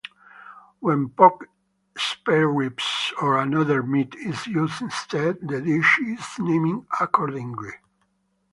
[0.79, 1.47] When pork
[1.95, 7.69] spareribs or another meat is used instead, the dish is named accordingly.